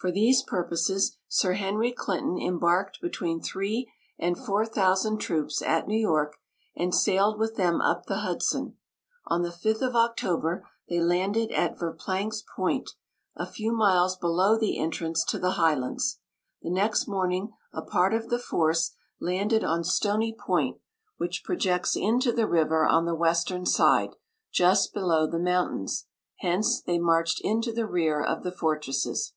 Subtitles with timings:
[0.00, 3.88] For these purposes Sir Henry Clinton embarked between three
[4.18, 6.38] and four thousand troops at New York,
[6.74, 8.76] and sailed with them up the Hudson.
[9.28, 12.90] On the 5th of October they landed at Verplank's Point,
[13.36, 16.18] a few miles below the entrance to the Highlands.
[16.62, 20.78] The next morning, a part of the force landed on Stony Point,
[21.18, 24.16] which projects into the river on the western side,
[24.50, 26.06] just below the mountains;
[26.40, 29.34] hence they marched into the rear of the fortresses.